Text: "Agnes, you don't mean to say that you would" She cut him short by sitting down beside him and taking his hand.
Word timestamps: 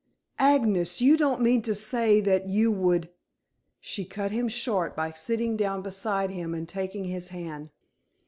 "Agnes, 0.39 0.99
you 0.99 1.15
don't 1.15 1.41
mean 1.43 1.61
to 1.61 1.75
say 1.75 2.21
that 2.21 2.47
you 2.47 2.71
would" 2.71 3.11
She 3.79 4.03
cut 4.03 4.31
him 4.31 4.47
short 4.49 4.95
by 4.95 5.11
sitting 5.11 5.55
down 5.55 5.83
beside 5.83 6.31
him 6.31 6.55
and 6.55 6.67
taking 6.67 7.03
his 7.05 7.27
hand. 7.27 7.69